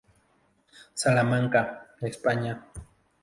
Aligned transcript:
Salamanca, 1.01 1.91
España. 2.01 2.65